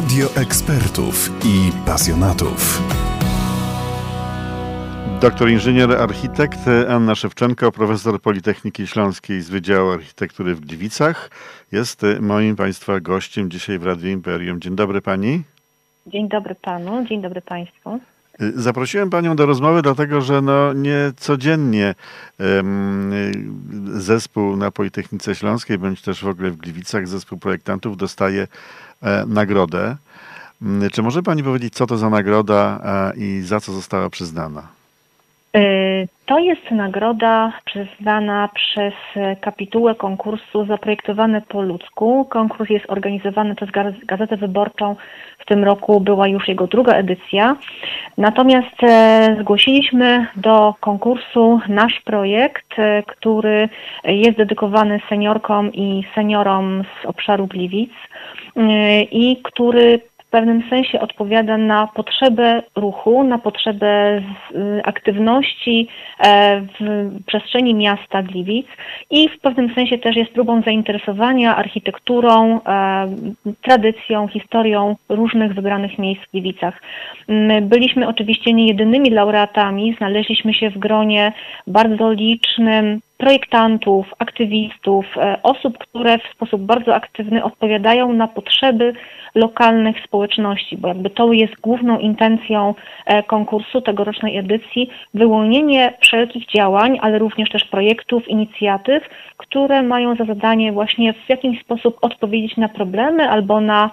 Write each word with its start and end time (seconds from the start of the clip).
Radio 0.00 0.28
ekspertów 0.34 1.30
i 1.44 1.72
pasjonatów. 1.86 2.82
Doktor 5.20 5.50
inżynier 5.50 5.92
architekt 5.92 6.58
Anna 6.88 7.14
Szewczenko, 7.14 7.72
profesor 7.72 8.20
Politechniki 8.20 8.86
Śląskiej 8.86 9.40
z 9.40 9.50
Wydziału 9.50 9.90
Architektury 9.90 10.54
w 10.54 10.60
Gliwicach, 10.60 11.30
jest 11.72 12.02
moim 12.20 12.56
Państwa 12.56 13.00
gościem 13.00 13.50
dzisiaj 13.50 13.78
w 13.78 13.82
Radio 13.82 14.10
Imperium. 14.10 14.60
Dzień 14.60 14.76
dobry 14.76 15.00
Pani. 15.00 15.42
Dzień 16.06 16.28
dobry 16.28 16.54
Panu, 16.54 17.06
dzień 17.06 17.22
dobry 17.22 17.40
Państwu. 17.42 18.00
Zaprosiłem 18.54 19.10
Panią 19.10 19.36
do 19.36 19.46
rozmowy, 19.46 19.82
dlatego 19.82 20.20
że 20.20 20.42
no 20.42 20.72
nie 20.72 21.12
codziennie 21.16 21.94
zespół 23.94 24.56
na 24.56 24.70
Politechnice 24.70 25.34
Śląskiej, 25.34 25.78
bądź 25.78 26.02
też 26.02 26.24
w 26.24 26.28
ogóle 26.28 26.50
w 26.50 26.56
Gliwicach, 26.56 27.08
zespół 27.08 27.38
projektantów 27.38 27.96
dostaje 27.96 28.46
nagrodę. 29.26 29.96
Mm, 30.62 30.90
czy 30.90 31.02
może 31.02 31.22
Pani 31.22 31.44
powiedzieć, 31.44 31.74
co 31.74 31.86
to 31.86 31.98
za 31.98 32.10
nagroda 32.10 32.80
e, 32.84 33.16
i 33.16 33.42
za 33.42 33.60
co 33.60 33.72
została 33.72 34.10
przyznana? 34.10 34.79
E, 35.56 35.60
to 36.26 36.38
jest 36.38 36.70
nagroda 36.70 37.52
przyznana 37.64 38.48
przez 38.54 38.94
kapitułę 39.40 39.94
konkursu 39.94 40.66
Zaprojektowane 40.66 41.40
po 41.40 41.62
ludzku. 41.62 42.24
Konkurs 42.24 42.70
jest 42.70 42.84
organizowany 42.88 43.54
przez 43.54 43.70
Gazetę 44.06 44.36
Wyborczą. 44.36 44.96
W 45.38 45.44
tym 45.44 45.64
roku 45.64 46.00
była 46.00 46.28
już 46.28 46.48
jego 46.48 46.66
druga 46.66 46.92
edycja. 46.92 47.56
Natomiast 48.18 48.82
e, 48.82 49.36
zgłosiliśmy 49.40 50.26
do 50.36 50.74
konkursu 50.80 51.60
nasz 51.68 52.00
projekt, 52.00 52.78
e, 52.78 53.02
który 53.02 53.68
jest 54.04 54.38
dedykowany 54.38 55.00
seniorkom 55.08 55.72
i 55.72 56.04
seniorom 56.14 56.84
z 57.02 57.06
obszaru 57.06 57.46
Gliwic 57.46 57.92
i 59.10 59.40
który 59.42 60.00
w 60.30 60.32
pewnym 60.32 60.62
sensie 60.70 61.00
odpowiada 61.00 61.56
na 61.56 61.86
potrzebę 61.86 62.62
ruchu, 62.76 63.24
na 63.24 63.38
potrzebę 63.38 64.18
y, 64.18 64.82
aktywności 64.84 65.88
e, 66.20 66.60
w 66.60 67.10
przestrzeni 67.26 67.74
miasta 67.74 68.22
Gliwic 68.22 68.66
i 69.10 69.28
w 69.28 69.40
pewnym 69.40 69.74
sensie 69.74 69.98
też 69.98 70.16
jest 70.16 70.32
próbą 70.32 70.62
zainteresowania 70.62 71.56
architekturą, 71.56 72.60
e, 72.66 73.08
tradycją, 73.62 74.28
historią 74.28 74.96
różnych 75.08 75.54
wybranych 75.54 75.98
miejsc 75.98 76.22
w 76.22 76.30
Gliwicach. 76.30 76.82
My 77.28 77.62
byliśmy 77.62 78.08
oczywiście 78.08 78.52
nie 78.52 78.66
jedynymi 78.66 79.10
laureatami, 79.10 79.94
znaleźliśmy 79.98 80.54
się 80.54 80.70
w 80.70 80.78
gronie 80.78 81.32
bardzo 81.66 82.12
licznym 82.12 83.00
projektantów, 83.20 84.06
aktywistów, 84.18 85.06
e, 85.16 85.42
osób, 85.42 85.78
które 85.78 86.18
w 86.18 86.34
sposób 86.34 86.62
bardzo 86.62 86.94
aktywny 86.94 87.44
odpowiadają 87.44 88.12
na 88.12 88.28
potrzeby 88.28 88.92
lokalnych 89.34 89.96
społeczności, 90.04 90.76
bo 90.76 90.88
jakby 90.88 91.10
to 91.10 91.32
jest 91.32 91.60
główną 91.60 91.98
intencją 91.98 92.74
e, 93.06 93.22
konkursu 93.22 93.80
tegorocznej 93.80 94.36
edycji, 94.36 94.90
wyłonienie 95.14 95.92
wszelkich 96.00 96.46
działań, 96.46 96.98
ale 97.02 97.18
również 97.18 97.50
też 97.50 97.64
projektów, 97.64 98.28
inicjatyw, 98.28 99.02
które 99.36 99.82
mają 99.82 100.16
za 100.16 100.24
zadanie 100.24 100.72
właśnie 100.72 101.12
w 101.12 101.28
jakiś 101.28 101.60
sposób 101.60 101.98
odpowiedzieć 102.02 102.56
na 102.56 102.68
problemy 102.68 103.30
albo 103.30 103.60
na 103.60 103.90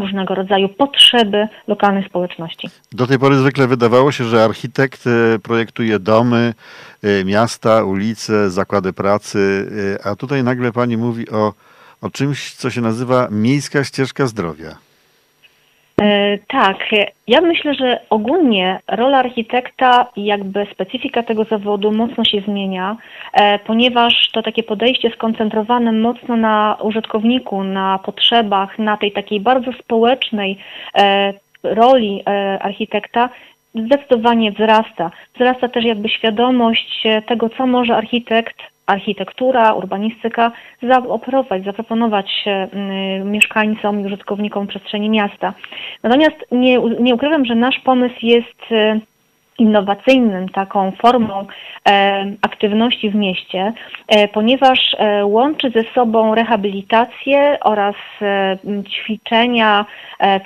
różnego 0.00 0.34
rodzaju 0.34 0.68
potrzeby 0.68 1.48
lokalnej 1.66 2.04
społeczności. 2.04 2.68
Do 2.92 3.06
tej 3.06 3.18
pory 3.18 3.36
zwykle 3.36 3.66
wydawało 3.66 4.12
się, 4.12 4.24
że 4.24 4.44
architekt 4.44 5.04
e, 5.06 5.38
projektuje 5.38 5.98
domy, 5.98 6.54
e, 7.02 7.24
miasta, 7.24 7.84
ulice, 7.84 8.50
zakłady 8.50 8.92
pracy, 8.92 9.70
e, 9.96 10.06
a 10.06 10.16
tutaj 10.16 10.44
nagle 10.44 10.72
pani 10.72 10.96
mówi 10.96 11.30
o, 11.30 11.54
o 12.00 12.10
czymś, 12.10 12.54
co 12.54 12.70
się 12.70 12.80
nazywa 12.80 13.28
miejska 13.30 13.84
ścieżka 13.84 14.26
zdrowia. 14.26 14.89
E, 16.00 16.38
tak, 16.48 16.76
ja 17.26 17.40
myślę, 17.40 17.74
że 17.74 18.00
ogólnie 18.10 18.80
rola 18.88 19.18
architekta 19.18 20.06
i 20.16 20.24
jakby 20.24 20.66
specyfika 20.72 21.22
tego 21.22 21.44
zawodu 21.44 21.92
mocno 21.92 22.24
się 22.24 22.40
zmienia, 22.40 22.96
e, 23.32 23.58
ponieważ 23.58 24.30
to 24.32 24.42
takie 24.42 24.62
podejście 24.62 25.10
skoncentrowane 25.10 25.92
mocno 25.92 26.36
na 26.36 26.76
użytkowniku, 26.82 27.64
na 27.64 27.98
potrzebach, 27.98 28.78
na 28.78 28.96
tej 28.96 29.12
takiej 29.12 29.40
bardzo 29.40 29.72
społecznej 29.72 30.58
e, 30.94 31.32
roli 31.62 32.22
architekta 32.60 33.28
zdecydowanie 33.74 34.52
wzrasta. 34.52 35.10
Wzrasta 35.34 35.68
też 35.68 35.84
jakby 35.84 36.08
świadomość 36.08 37.02
tego, 37.26 37.48
co 37.48 37.66
może 37.66 37.96
architekt 37.96 38.56
architektura, 38.90 39.72
urbanistyka 39.72 40.52
zaoferować, 40.82 41.64
zaproponować 41.64 42.44
mieszkańcom 43.24 44.00
i 44.00 44.06
użytkownikom 44.06 44.66
przestrzeni 44.66 45.10
miasta. 45.10 45.54
Natomiast 46.02 46.36
nie, 46.52 46.78
nie 47.00 47.14
ukrywam, 47.14 47.44
że 47.44 47.54
nasz 47.54 47.78
pomysł 47.84 48.18
jest 48.22 48.72
e, 48.72 49.00
innowacyjnym 49.60 50.48
taką 50.48 50.92
formą 51.02 51.46
e, 51.88 52.24
aktywności 52.42 53.10
w 53.10 53.14
mieście, 53.14 53.72
e, 54.08 54.28
ponieważ 54.28 54.78
e, 54.98 55.26
łączy 55.26 55.70
ze 55.70 55.82
sobą 55.94 56.34
rehabilitację 56.34 57.58
oraz 57.60 57.94
ćwiczenia 58.88 59.86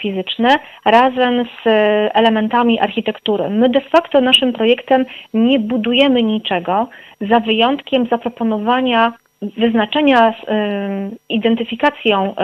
fizyczne 0.01 0.59
razem 0.85 1.45
z 1.45 1.69
elementami 2.15 2.81
architektury. 2.81 3.51
My 3.51 3.69
de 3.69 3.81
facto 3.81 4.21
naszym 4.21 4.53
projektem 4.53 5.05
nie 5.35 5.59
budujemy 5.61 6.23
niczego, 6.23 6.89
za 7.21 7.41
wyjątkiem 7.41 8.07
zaproponowania 8.11 9.13
wyznaczenia, 9.57 10.31
y, 10.31 10.35
identyfikacją 11.29 12.35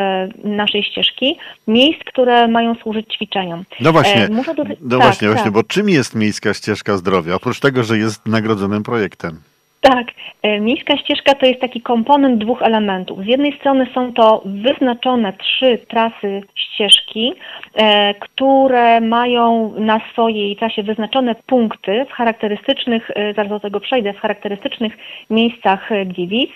y, 0.44 0.48
naszej 0.48 0.82
ścieżki 0.82 1.38
miejsc, 1.68 2.00
które 2.04 2.48
mają 2.48 2.74
służyć 2.74 3.14
ćwiczeniom. 3.14 3.64
No 3.80 3.92
właśnie, 3.92 4.28
do... 4.28 4.34
no 4.34 4.44
tak, 4.44 4.56
właśnie, 4.88 5.28
tak. 5.28 5.36
właśnie, 5.36 5.50
bo 5.50 5.62
czym 5.62 5.88
jest 5.88 6.14
Miejska 6.14 6.54
Ścieżka 6.54 6.96
Zdrowia? 6.96 7.34
Oprócz 7.34 7.60
tego, 7.60 7.84
że 7.84 7.98
jest 7.98 8.26
nagrodzonym 8.26 8.82
projektem. 8.82 9.40
Tak, 9.80 10.06
e, 10.42 10.60
miejska 10.60 10.96
ścieżka 10.96 11.34
to 11.34 11.46
jest 11.46 11.60
taki 11.60 11.80
komponent 11.80 12.38
dwóch 12.38 12.62
elementów. 12.62 13.24
Z 13.24 13.26
jednej 13.26 13.56
strony 13.58 13.86
są 13.94 14.12
to 14.12 14.42
wyznaczone 14.44 15.32
trzy 15.32 15.78
trasy 15.88 16.42
ścieżki, 16.54 17.34
e, 17.74 18.14
które 18.14 19.00
mają 19.00 19.74
na 19.78 20.00
swojej 20.12 20.56
trasie 20.56 20.82
wyznaczone 20.82 21.34
punkty 21.34 22.06
w 22.10 22.12
charakterystycznych, 22.12 23.10
e, 23.14 23.34
zaraz 23.34 23.50
do 23.50 23.60
tego 23.60 23.80
przejdę, 23.80 24.12
w 24.12 24.20
charakterystycznych 24.20 24.92
miejscach 25.30 25.90
Gliwic. 26.06 26.50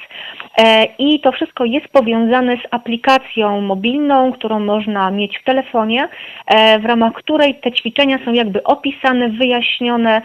I 0.99 1.21
to 1.21 1.33
wszystko 1.33 1.65
jest 1.65 1.89
powiązane 1.89 2.57
z 2.57 2.61
aplikacją 2.71 3.61
mobilną, 3.61 4.33
którą 4.33 4.61
można 4.61 5.11
mieć 5.11 5.39
w 5.39 5.45
telefonie, 5.45 6.09
w 6.81 6.85
ramach 6.85 7.13
której 7.13 7.55
te 7.55 7.73
ćwiczenia 7.73 8.19
są 8.25 8.33
jakby 8.33 8.63
opisane, 8.63 9.29
wyjaśnione. 9.29 10.23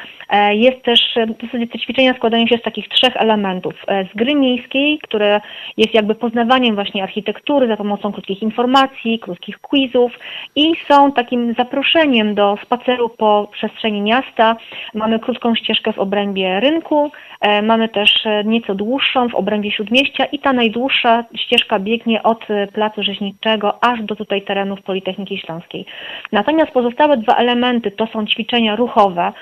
Jest 0.51 0.83
też, 0.83 0.99
w 1.39 1.45
zasadzie 1.45 1.67
te 1.67 1.79
ćwiczenia 1.79 2.13
składają 2.13 2.47
się 2.47 2.57
z 2.57 2.61
takich 2.61 2.88
trzech 2.89 3.17
elementów. 3.17 3.73
E, 3.87 4.05
z 4.05 4.15
gry 4.15 4.35
miejskiej, 4.35 4.99
które 5.03 5.41
jest 5.77 5.93
jakby 5.93 6.15
poznawaniem 6.15 6.75
właśnie 6.75 7.03
architektury 7.03 7.67
za 7.67 7.77
pomocą 7.77 8.11
krótkich 8.11 8.41
informacji, 8.41 9.19
krótkich 9.19 9.59
quizów 9.59 10.11
i 10.55 10.73
są 10.87 11.11
takim 11.11 11.53
zaproszeniem 11.53 12.35
do 12.35 12.57
spaceru 12.63 13.09
po 13.09 13.49
przestrzeni 13.51 14.01
miasta. 14.01 14.55
Mamy 14.93 15.19
krótką 15.19 15.55
ścieżkę 15.55 15.93
w 15.93 15.99
obrębie 15.99 16.59
rynku, 16.59 17.11
e, 17.41 17.61
mamy 17.61 17.89
też 17.89 18.25
e, 18.25 18.43
nieco 18.43 18.75
dłuższą 18.75 19.29
w 19.29 19.35
obrębie 19.35 19.71
śródmieścia 19.71 20.25
i 20.25 20.39
ta 20.39 20.53
najdłuższa 20.53 21.23
ścieżka 21.35 21.79
biegnie 21.79 22.23
od 22.23 22.47
Placu 22.73 23.03
Rzeźniczego 23.03 23.83
aż 23.83 24.03
do 24.03 24.15
tutaj 24.15 24.41
terenów 24.41 24.81
Politechniki 24.81 25.37
Śląskiej. 25.37 25.85
Natomiast 26.31 26.71
pozostałe 26.71 27.17
dwa 27.17 27.35
elementy 27.35 27.91
to 27.91 28.07
są 28.07 28.25
ćwiczenia 28.25 28.75
ruchowe, 28.75 29.33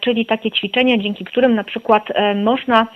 czyli 0.00 0.26
takie 0.26 0.50
ćwiczenia, 0.50 0.98
dzięki 0.98 1.24
którym 1.24 1.54
na 1.54 1.64
przykład 1.64 2.08
można 2.34 2.73
można 2.74 2.86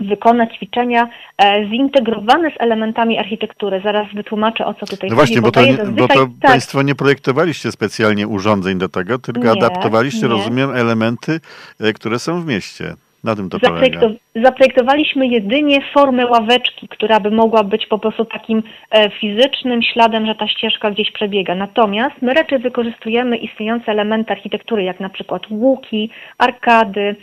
wykonać 0.00 0.56
ćwiczenia 0.56 1.08
e, 1.38 1.68
zintegrowane 1.68 2.50
z 2.50 2.54
elementami 2.58 3.18
architektury. 3.18 3.80
Zaraz 3.84 4.06
wytłumaczę, 4.14 4.66
o 4.66 4.74
co 4.74 4.86
tutaj 4.86 5.10
no 5.10 5.16
chodzi. 5.16 5.34
No 5.34 5.40
właśnie, 5.42 5.42
bo 5.42 5.50
to, 5.50 5.92
bo 5.92 6.08
to 6.08 6.26
tak. 6.40 6.50
Państwo 6.50 6.82
nie 6.82 6.94
projektowaliście 6.94 7.72
specjalnie 7.72 8.28
urządzeń 8.28 8.78
do 8.78 8.88
tego, 8.88 9.18
tylko 9.18 9.40
nie, 9.40 9.50
adaptowaliście, 9.50 10.22
nie. 10.22 10.28
rozumiem, 10.28 10.70
elementy, 10.70 11.40
e, 11.80 11.92
które 11.92 12.18
są 12.18 12.42
w 12.42 12.46
mieście. 12.46 12.94
Na 13.24 13.36
tym 13.36 13.50
to 13.50 13.58
Zaprojekto 13.58 14.00
polega. 14.00 14.18
Zaprojektowaliśmy 14.34 15.26
jedynie 15.26 15.80
formę 15.94 16.26
ławeczki, 16.26 16.88
która 16.88 17.20
by 17.20 17.30
mogła 17.30 17.64
być 17.64 17.86
po 17.86 17.98
prostu 17.98 18.24
takim 18.24 18.62
e, 18.90 19.10
fizycznym 19.10 19.82
śladem, 19.82 20.26
że 20.26 20.34
ta 20.34 20.48
ścieżka 20.48 20.90
gdzieś 20.90 21.12
przebiega. 21.12 21.54
Natomiast 21.54 22.22
my 22.22 22.34
raczej 22.34 22.58
wykorzystujemy 22.58 23.36
istniejące 23.36 23.92
elementy 23.92 24.32
architektury, 24.32 24.82
jak 24.82 25.00
na 25.00 25.08
przykład 25.08 25.42
łuki, 25.50 26.10
arkady, 26.38 27.16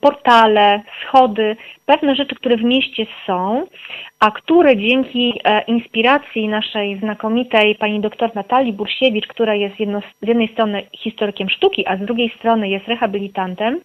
portale, 0.00 0.82
schody, 1.02 1.56
pewne 1.86 2.16
rzeczy, 2.16 2.34
które 2.34 2.56
w 2.56 2.64
mieście 2.64 3.06
są, 3.26 3.66
a 4.20 4.30
które 4.30 4.76
dzięki 4.76 5.40
e, 5.44 5.62
inspiracji 5.62 6.48
naszej 6.48 6.98
znakomitej 6.98 7.74
pani 7.74 8.00
doktor 8.00 8.34
Natalii 8.34 8.72
Bursiewicz, 8.72 9.26
która 9.26 9.54
jest 9.54 9.80
jedno, 9.80 10.00
z 10.22 10.28
jednej 10.28 10.48
strony 10.52 10.82
historykiem 10.92 11.50
sztuki, 11.50 11.86
a 11.86 11.96
z 11.96 12.00
drugiej 12.00 12.32
strony 12.38 12.68
jest 12.68 12.88
rehabilitantem. 12.88 13.80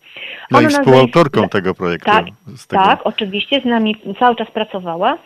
No 0.52 0.62
i 0.62 0.68
współautorką 0.68 1.50
tego 1.50 1.74
projektu. 1.74 1.97
Tak, 2.06 2.26
tego. 2.70 2.84
tak, 2.84 3.00
oczywiście 3.04 3.62
z 3.62 3.66
nami 3.66 3.96
cały 4.20 4.36
czas 4.36 4.52
pracowała. 4.52 5.18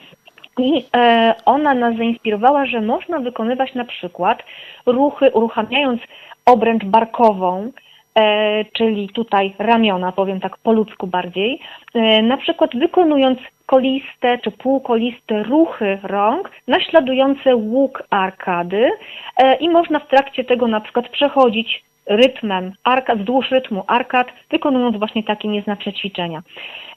I 0.57 0.85
e, 0.95 1.35
ona 1.45 1.73
nas 1.73 1.97
zainspirowała, 1.97 2.65
że 2.65 2.81
można 2.81 3.19
wykonywać 3.19 3.75
na 3.75 3.85
przykład 3.85 4.44
ruchy 4.85 5.31
uruchamiając 5.31 6.01
obręcz 6.45 6.85
barkową, 6.85 7.71
e, 8.15 8.65
czyli 8.65 9.09
tutaj 9.09 9.56
ramiona, 9.59 10.12
powiem 10.12 10.39
tak 10.39 10.57
po 10.57 10.71
ludzku 10.73 11.07
bardziej, 11.07 11.59
e, 11.94 12.21
na 12.21 12.38
przykład 12.38 12.71
wykonując 12.75 13.39
koliste 13.65 14.38
czy 14.38 14.51
półkoliste 14.51 15.44
ruchy 15.44 16.00
rąk 16.03 16.51
naśladujące 16.67 17.56
łuk 17.56 18.03
arkady 18.09 18.89
e, 19.38 19.56
i 19.56 19.69
można 19.69 20.00
w 20.00 20.07
trakcie 20.07 20.44
tego 20.44 20.67
na 20.67 20.81
przykład 20.81 21.09
przechodzić 21.09 21.83
rytmem 22.06 22.74
arkad, 22.83 23.19
wzdłuż 23.19 23.51
rytmu 23.51 23.83
arkad, 23.88 24.27
wykonując 24.51 24.98
właśnie 24.98 25.24
takie 25.24 25.48
nieznaczne 25.48 25.94
ćwiczenia. 25.94 26.42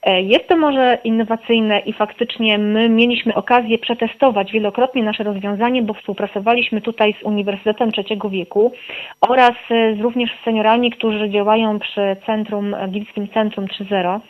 E, 0.03 0.23
jest 0.23 0.49
to 0.49 0.57
może 0.57 0.99
innowacyjne 1.05 1.79
i 1.79 1.93
faktycznie 1.93 2.59
my 2.59 2.89
mieliśmy 2.89 3.35
okazję 3.35 3.79
przetestować 3.79 4.53
wielokrotnie 4.53 5.03
nasze 5.03 5.25
rozwiązanie, 5.25 5.83
bo 5.83 5.95
współpracowaliśmy 5.95 6.81
tutaj 6.81 7.15
z 7.21 7.23
Uniwersytetem 7.23 7.93
Trzeciego 7.93 8.31
Wieku 8.31 8.73
oraz 9.21 9.53
z, 9.71 10.01
również 10.01 10.31
z 10.41 10.45
seniorami, 10.45 10.91
którzy 10.91 11.31
działają 11.31 11.79
przy 11.79 12.17
Centrum, 12.27 12.77
Gliwickim 12.89 13.29
Centrum 13.29 13.67
3.0 13.67 14.21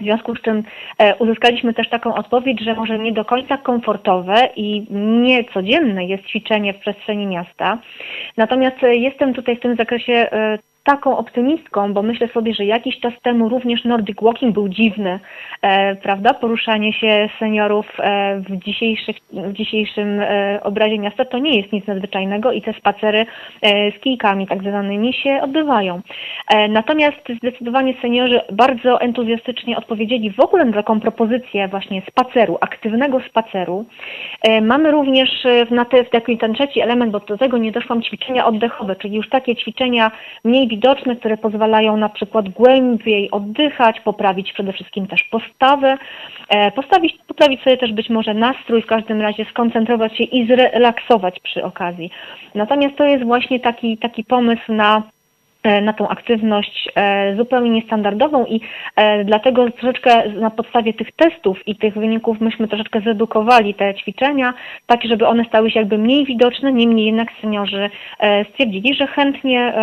w 0.00 0.02
związku 0.02 0.36
z 0.36 0.42
czym 0.42 0.62
e, 0.98 1.16
uzyskaliśmy 1.16 1.74
też 1.74 1.88
taką 1.88 2.14
odpowiedź, 2.14 2.60
że 2.60 2.74
może 2.74 2.98
nie 2.98 3.12
do 3.12 3.24
końca 3.24 3.56
komfortowe 3.56 4.48
i 4.56 4.86
niecodzienne 4.90 6.04
jest 6.04 6.24
ćwiczenie 6.24 6.74
w 6.74 6.78
przestrzeni 6.78 7.26
miasta. 7.26 7.78
Natomiast 8.36 8.82
e, 8.82 8.96
jestem 8.96 9.34
tutaj 9.34 9.56
w 9.56 9.60
tym 9.60 9.76
zakresie 9.76 10.12
e, 10.12 10.58
taką 10.84 11.18
optymistką, 11.18 11.94
bo 11.94 12.02
myślę 12.02 12.28
sobie, 12.28 12.54
że 12.54 12.64
jakiś 12.64 13.00
czas 13.00 13.12
temu 13.22 13.48
również 13.48 13.84
Nordic 13.84 14.22
Walking 14.22 14.54
był 14.54 14.68
dziwny, 14.68 15.20
e, 15.62 15.96
prawda? 15.96 16.34
Poruszanie 16.34 16.92
się 16.92 17.28
seniorów 17.38 17.86
e, 17.98 18.40
w, 18.40 18.60
w 19.32 19.52
dzisiejszym 19.52 20.20
e, 20.20 20.60
obrazie 20.62 20.98
miasta 20.98 21.24
to 21.24 21.38
nie 21.38 21.60
jest 21.60 21.72
nic 21.72 21.86
nadzwyczajnego 21.86 22.52
i 22.52 22.62
te 22.62 22.72
spacery 22.72 23.26
e, 23.62 23.90
z 23.90 24.00
kijkami 24.00 24.46
tak 24.46 24.60
zwanymi 24.60 25.12
się 25.12 25.40
odbywają. 25.42 26.00
E, 26.48 26.68
natomiast 26.68 27.28
zdecydowanie 27.36 27.94
seniorzy 28.02 28.40
bardzo 28.52 29.00
entuzjastycznie 29.00 29.76
odpowiedzieli 29.76 30.30
w 30.30 30.40
ogóle 30.40 30.64
na 30.64 30.72
taką 30.72 31.00
propozycję 31.00 31.68
właśnie 31.68 32.02
spaceru, 32.10 32.58
aktywnego 32.60 33.20
spaceru. 33.28 33.84
E, 34.42 34.60
mamy 34.60 34.90
również 34.90 35.46
na 35.70 35.84
te, 35.84 36.04
ten 36.40 36.54
trzeci 36.54 36.80
element, 36.80 37.12
bo 37.12 37.20
do 37.20 37.38
tego 37.38 37.58
nie 37.58 37.72
doszłam, 37.72 38.02
ćwiczenia 38.02 38.46
oddechowe, 38.46 38.96
czyli 38.96 39.16
już 39.16 39.28
takie 39.28 39.56
ćwiczenia 39.56 40.10
mniej 40.44 40.68
widoczne, 40.74 41.16
które 41.16 41.36
pozwalają 41.36 41.96
na 41.96 42.08
przykład 42.08 42.48
głębiej 42.48 43.30
oddychać, 43.30 44.00
poprawić 44.00 44.52
przede 44.52 44.72
wszystkim 44.72 45.06
też 45.06 45.22
postawę, 45.30 45.98
e, 46.48 46.70
postawić, 46.70 47.18
poprawić 47.26 47.62
sobie 47.62 47.76
też 47.76 47.92
być 47.92 48.10
może 48.10 48.34
nastrój, 48.34 48.82
w 48.82 48.86
każdym 48.86 49.20
razie 49.20 49.44
skoncentrować 49.50 50.16
się 50.18 50.24
i 50.24 50.46
zrelaksować 50.46 51.40
przy 51.40 51.64
okazji. 51.64 52.10
Natomiast 52.54 52.96
to 52.96 53.04
jest 53.04 53.24
właśnie 53.24 53.60
taki, 53.60 53.98
taki 53.98 54.24
pomysł 54.24 54.72
na 54.72 55.02
na 55.82 55.92
tą 55.92 56.08
aktywność 56.08 56.88
e, 56.94 57.36
zupełnie 57.36 57.70
niestandardową 57.70 58.46
i 58.46 58.60
e, 58.96 59.24
dlatego 59.24 59.70
troszeczkę 59.70 60.30
na 60.30 60.50
podstawie 60.50 60.94
tych 60.94 61.12
testów 61.12 61.68
i 61.68 61.76
tych 61.76 61.94
wyników 61.94 62.40
myśmy 62.40 62.68
troszeczkę 62.68 63.00
zredukowali 63.00 63.74
te 63.74 63.94
ćwiczenia, 63.94 64.54
tak 64.86 65.00
żeby 65.04 65.26
one 65.26 65.44
stały 65.44 65.70
się 65.70 65.78
jakby 65.78 65.98
mniej 65.98 66.26
widoczne, 66.26 66.72
niemniej 66.72 67.06
jednak 67.06 67.28
seniorzy 67.40 67.90
stwierdzili, 68.50 68.94
że 68.94 69.06
chętnie 69.06 69.74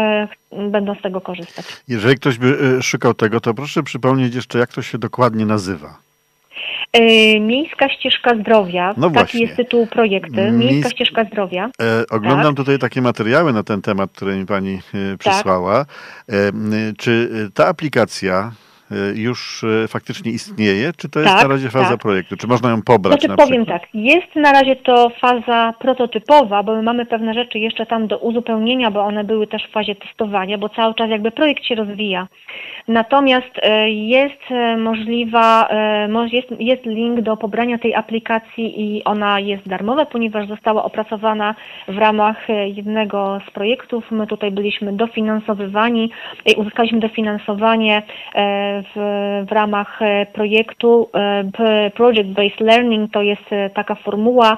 będą 0.52 0.96
z 0.96 1.02
tego 1.02 1.22
korzystać. 1.22 1.66
Jeżeli 1.88 2.16
ktoś 2.16 2.38
by 2.38 2.58
szukał 2.82 3.14
tego, 3.14 3.40
to 3.40 3.54
proszę 3.54 3.84
przypomnieć 3.84 4.36
jeszcze, 4.36 4.60
jak 4.60 4.74
to 4.74 4.82
się 4.82 4.98
dokładnie 4.98 5.46
nazywa. 5.46 6.11
E, 6.94 7.40
Miejska 7.40 7.90
Ścieżka 7.90 8.36
Zdrowia, 8.36 8.94
no 8.98 9.10
taki 9.10 9.40
jest 9.40 9.56
tytuł 9.56 9.88
projektu. 9.88 10.36
Miejska 10.36 10.52
Miejsk... 10.52 10.90
Ścieżka 10.90 11.24
Zdrowia. 11.26 11.70
E, 11.82 12.04
oglądam 12.10 12.56
tak. 12.56 12.56
tutaj 12.56 12.80
takie 12.80 13.02
materiały 13.02 13.54
na 13.54 13.64
ten 13.64 13.82
temat, 13.82 14.12
które 14.12 14.36
mi 14.36 14.46
Pani 14.46 14.82
e, 15.14 15.18
przysłała. 15.18 15.86
Tak. 15.86 16.36
E, 16.36 16.52
czy 16.98 17.30
ta 17.54 17.68
aplikacja 17.68 18.52
już 19.16 19.64
y, 19.64 19.88
faktycznie 19.88 20.32
istnieje, 20.32 20.92
czy 20.98 21.10
to 21.10 21.20
jest 21.20 21.32
tak, 21.32 21.42
na 21.42 21.48
razie 21.48 21.70
faza 21.70 21.90
tak. 21.90 22.02
projektu? 22.02 22.38
Czy 22.38 22.48
można 22.48 22.70
ją 22.70 22.82
pobrać? 22.82 23.22
Znaczy, 23.22 23.36
powiem 23.38 23.66
tak, 23.66 23.82
jest 23.94 24.36
na 24.36 24.52
razie 24.52 24.76
to 24.76 25.10
faza 25.22 25.74
prototypowa, 25.80 26.64
bo 26.64 26.76
my 26.76 26.84
mamy 26.84 27.06
pewne 27.06 27.34
rzeczy 27.34 27.60
jeszcze 27.60 27.86
tam 27.86 28.08
do 28.08 28.18
uzupełnienia, 28.18 28.92
bo 28.92 29.02
one 29.02 29.24
były 29.24 29.48
też 29.48 29.68
w 29.68 29.72
fazie 29.72 29.96
testowania, 29.96 30.58
bo 30.58 30.70
cały 30.70 30.94
czas 30.94 31.10
jakby 31.10 31.32
projekt 31.32 31.64
się 31.66 31.76
rozwija. 31.76 32.28
Natomiast 32.88 33.58
y, 33.58 33.90
jest 33.90 34.42
możliwa, 34.78 35.70
jest, 36.32 36.48
jest 36.60 36.86
link 36.86 37.22
do 37.22 37.38
pobrania 37.38 37.78
tej 37.78 37.96
aplikacji 37.96 38.82
i 38.82 39.04
ona 39.04 39.40
jest 39.40 39.68
darmowa, 39.68 40.06
ponieważ 40.06 40.48
została 40.48 40.84
opracowana 40.84 41.56
w 41.88 41.98
ramach 41.98 42.48
jednego 42.66 43.42
z 43.48 43.52
projektów. 43.52 44.12
My 44.12 44.28
tutaj 44.28 44.52
byliśmy 44.52 44.94
dofinansowywani, 44.94 46.12
uzyskaliśmy 46.58 47.00
dofinansowanie 47.00 48.04
w, 48.82 49.46
w 49.50 49.52
ramach 49.52 50.02
e, 50.02 50.26
projektu 50.26 51.10
e, 51.14 51.92
Project 51.96 52.30
Based 52.30 52.60
Learning 52.60 53.12
to 53.12 53.22
jest 53.22 53.54
e, 53.54 53.70
taka 53.70 53.96
formuła 53.96 54.58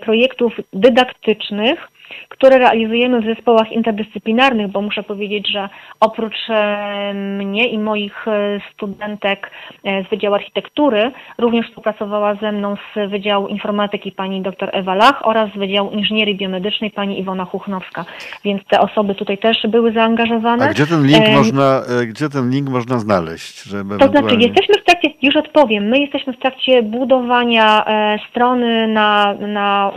projektów 0.00 0.52
dydaktycznych, 0.72 1.88
które 2.28 2.58
realizujemy 2.58 3.20
w 3.20 3.24
zespołach 3.24 3.72
interdyscyplinarnych, 3.72 4.68
bo 4.68 4.82
muszę 4.82 5.02
powiedzieć, 5.02 5.48
że 5.52 5.68
oprócz 6.00 6.36
e, 6.50 7.14
mnie 7.14 7.68
i 7.68 7.78
moich 7.78 8.28
e, 8.28 8.60
studentek 8.72 9.50
e, 9.84 10.04
z 10.04 10.08
Wydziału 10.10 10.34
Architektury, 10.34 11.10
również 11.38 11.66
współpracowała 11.66 12.34
ze 12.34 12.52
mną 12.52 12.76
z 12.94 13.10
Wydziału 13.10 13.48
Informatyki 13.48 14.12
pani 14.12 14.42
dr 14.42 14.70
Ewa 14.72 14.94
Lach 14.94 15.26
oraz 15.26 15.50
z 15.50 15.58
Wydziału 15.58 15.90
Inżynierii 15.90 16.36
Biomedycznej 16.36 16.90
pani 16.90 17.20
Iwona 17.20 17.44
Chuchnowska. 17.44 18.04
Więc 18.44 18.62
te 18.64 18.80
osoby 18.80 19.14
tutaj 19.14 19.38
też 19.38 19.66
były 19.68 19.92
zaangażowane. 19.92 20.64
A 20.64 20.68
gdzie 20.68 20.86
ten 20.86 21.06
link, 21.06 21.28
można, 21.28 21.82
gdzie 22.06 22.28
ten 22.28 22.50
link 22.50 22.68
można 22.68 22.98
znaleźć? 22.98 23.62
Żeby 23.62 23.98
to 23.98 24.08
znaczy, 24.08 24.34
jesteśmy 24.34 24.74
w 24.74 24.84
trakcie, 24.84 25.08
już 25.22 25.36
odpowiem, 25.36 25.84
my 25.84 25.98
jesteśmy 25.98 26.32
w 26.32 26.38
trakcie 26.38 26.82
budowania 26.82 27.84
strony 28.30 28.88
na, 28.88 29.34
na, 29.34 29.92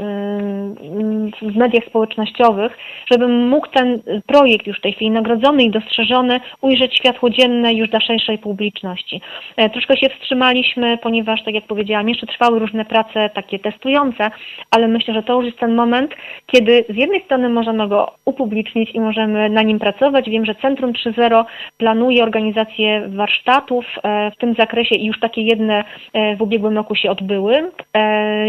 w 1.42 1.56
mediach 1.56 1.84
społecznościowych, 1.86 1.99
społecznościowych, 2.00 2.78
żeby 3.12 3.28
mógł 3.28 3.68
ten 3.68 4.02
projekt 4.26 4.68
już 4.68 4.78
w 4.78 4.82
tej 4.82 4.94
chwili 4.94 5.12
nagrodzony 5.12 5.64
i 5.64 5.70
dostrzeżony 5.70 6.40
ujrzeć 6.62 6.96
światło 6.96 7.30
dzienne 7.30 7.74
już 7.74 7.90
dla 7.90 8.00
szerszej 8.00 8.38
publiczności. 8.38 9.22
E, 9.58 9.70
troszkę 9.70 9.98
się 9.98 10.10
wstrzymaliśmy, 10.10 10.98
ponieważ, 10.98 11.44
tak 11.44 11.54
jak 11.54 11.68
powiedziałam, 11.68 12.10
jeszcze 12.10 12.28
trwały 12.28 12.60
różne 12.60 12.86
prace 12.86 13.30
takie 13.30 13.60
testujące, 13.60 14.32
ale 14.72 14.88
myślę, 14.88 15.14
że 15.14 15.24
to 15.24 15.34
już 15.36 15.46
jest 15.46 15.60
ten 15.60 15.76
moment, 15.76 16.12
kiedy 16.46 16.86
z 16.90 16.96
jednej 16.96 17.22
strony 17.26 17.50
możemy 17.50 17.88
go 17.88 18.12
upublicznić 18.26 18.92
i 18.94 19.00
możemy 19.00 19.50
na 19.50 19.62
nim 19.62 19.80
pracować. 19.80 20.30
Wiem, 20.30 20.46
że 20.46 20.56
Centrum 20.56 20.94
3.0 20.94 21.46
planuje 21.78 22.24
organizację 22.24 23.08
warsztatów 23.08 23.86
e, 24.04 24.32
w 24.32 24.36
tym 24.36 24.54
zakresie 24.54 24.96
i 24.96 25.06
już 25.06 25.20
takie 25.20 25.42
jedne 25.42 25.84
e, 26.14 26.36
w 26.36 26.42
ubiegłym 26.42 26.76
roku 26.76 26.96
się 26.96 27.12
odbyły 27.12 27.72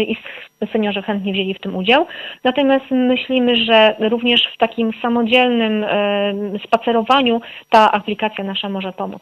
i 0.07 0.15
seniorzy 0.71 1.01
chętnie 1.01 1.33
wzięli 1.33 1.53
w 1.53 1.59
tym 1.59 1.75
udział. 1.75 2.05
Natomiast 2.43 2.85
myślimy, 2.91 3.40
że 3.65 3.95
również 3.99 4.41
w 4.55 4.57
takim 4.57 4.91
samodzielnym 5.01 5.85
spacerowaniu 6.65 7.41
ta 7.69 7.91
aplikacja 7.91 8.43
nasza 8.43 8.69
może 8.69 8.93
pomóc. 8.93 9.21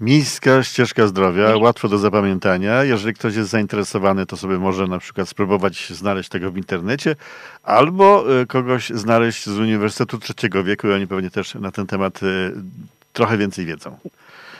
Miejska 0.00 0.62
ścieżka 0.62 1.06
zdrowia, 1.06 1.56
łatwo 1.56 1.88
do 1.88 1.98
zapamiętania. 1.98 2.84
Jeżeli 2.84 3.14
ktoś 3.14 3.36
jest 3.36 3.50
zainteresowany, 3.50 4.26
to 4.26 4.36
sobie 4.36 4.58
może 4.58 4.86
na 4.86 4.98
przykład 4.98 5.28
spróbować 5.28 5.88
znaleźć 5.88 6.28
tego 6.28 6.50
w 6.50 6.56
internecie, 6.56 7.16
albo 7.62 8.40
e, 8.40 8.46
kogoś 8.46 8.88
znaleźć 8.88 9.46
z 9.46 9.58
Uniwersytetu 9.58 10.18
Trzeciego 10.18 10.64
Wieku 10.64 10.88
i 10.88 10.92
oni 10.92 11.06
pewnie 11.06 11.30
też 11.30 11.54
na 11.54 11.70
ten 11.72 11.86
temat 11.86 12.20
e, 12.22 12.26
trochę 13.12 13.38
więcej 13.38 13.66
wiedzą. 13.66 13.98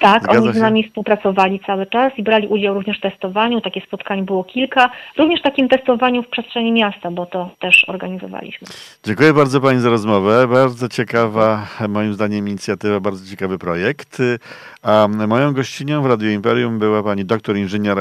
Tak, 0.01 0.23
Zgadza 0.23 0.41
oni 0.41 0.53
z 0.53 0.61
nami 0.61 0.83
się? 0.83 0.89
współpracowali 0.89 1.61
cały 1.67 1.87
czas 1.87 2.13
i 2.19 2.23
brali 2.23 2.49
udział 2.49 2.75
również 2.75 2.99
w 2.99 3.01
testowaniu. 3.01 3.61
Takie 3.61 3.81
spotkań 3.81 4.25
było 4.25 4.45
kilka. 4.45 4.91
Również 5.19 5.43
takim 5.43 5.69
testowaniu 5.69 6.23
w 6.23 6.29
przestrzeni 6.29 6.73
miasta, 6.73 7.11
bo 7.11 7.27
to 7.27 7.51
też 7.61 7.89
organizowaliśmy. 7.89 8.69
Dziękuję 9.05 9.33
bardzo 9.33 9.61
Pani 9.61 9.81
za 9.81 9.91
rozmowę. 9.91 10.49
Bardzo 10.49 10.89
ciekawa, 10.89 11.67
moim 11.89 12.15
zdaniem, 12.15 12.49
inicjatywa, 12.49 13.01
bardzo 13.01 13.31
ciekawy 13.31 13.59
projekt. 13.59 14.19
A 14.83 15.09
moją 15.29 15.53
gościnią 15.53 16.03
w 16.03 16.07
Radio 16.07 16.31
Imperium 16.31 16.79
była 16.79 17.03
Pani 17.03 17.25
doktor 17.25 17.57
inżynier 17.57 17.99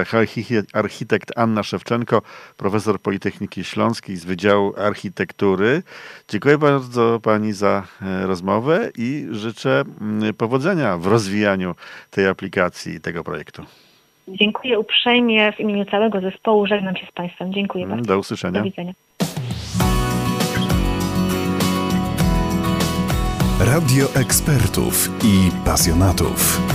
architekt 0.74 1.32
Anna 1.38 1.64
Szewczenko, 1.64 2.22
profesor 2.58 3.00
Politechniki 3.00 3.64
Śląskiej 3.64 4.16
z 4.16 4.26
Wydziału 4.26 4.74
Architektury. 4.78 5.84
Dziękuję 6.28 6.58
bardzo 6.58 7.20
Pani 7.24 7.54
za 7.54 7.84
e, 8.02 8.28
rozmowę 8.28 8.90
i 8.98 9.28
życzę 9.32 9.84
mm, 10.02 10.34
powodzenia 10.34 10.98
w 10.98 11.08
rozwijaniu 11.08 11.76
tej 12.10 12.28
aplikacji 12.28 12.96
i 12.96 13.02
tego 13.02 13.24
projektu. 13.24 13.64
Dziękuję 14.28 14.80
uprzejmie 14.80 15.52
w 15.52 15.60
imieniu 15.60 15.86
całego 15.86 16.22
zespołu. 16.22 16.68
Żegnam 16.68 16.96
się 16.96 17.06
z 17.06 17.12
Państwem. 17.12 17.54
Dziękuję 17.54 17.84
mm, 17.84 17.98
bardzo. 17.98 18.14
Do 18.14 18.20
usłyszenia. 18.20 18.60
Do 18.60 18.66
widzenia. 18.66 18.94
Radio 23.60 24.06
ekspertów 24.16 25.10
i 25.24 25.66
pasjonatów. 25.66 26.75